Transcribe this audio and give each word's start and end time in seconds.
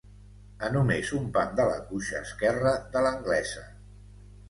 A 0.67 0.69
només 0.75 1.11
un 1.19 1.27
pam 1.35 1.53
de 1.61 1.69
la 1.73 1.77
cuixa 1.91 2.25
esquerra 2.25 2.75
de 2.97 3.07
l'anglesa. 3.09 3.67